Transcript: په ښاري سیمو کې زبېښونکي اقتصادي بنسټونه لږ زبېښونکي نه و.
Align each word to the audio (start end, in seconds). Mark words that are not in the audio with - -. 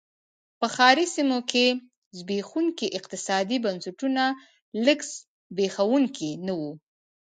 په 0.59 0.67
ښاري 0.75 1.05
سیمو 1.15 1.39
کې 1.51 1.65
زبېښونکي 2.17 2.87
اقتصادي 2.99 3.57
بنسټونه 3.65 4.23
لږ 4.85 4.99
زبېښونکي 5.13 6.31
نه 6.45 6.53
و. 6.59 6.61